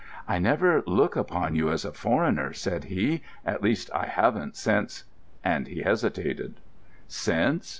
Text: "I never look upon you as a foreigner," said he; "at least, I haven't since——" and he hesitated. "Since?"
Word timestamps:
"I 0.27 0.39
never 0.39 0.81
look 0.87 1.15
upon 1.15 1.53
you 1.53 1.69
as 1.69 1.85
a 1.85 1.91
foreigner," 1.91 2.53
said 2.53 2.85
he; 2.85 3.21
"at 3.45 3.61
least, 3.61 3.91
I 3.93 4.07
haven't 4.07 4.55
since——" 4.55 5.03
and 5.43 5.67
he 5.67 5.81
hesitated. 5.83 6.59
"Since?" 7.07 7.69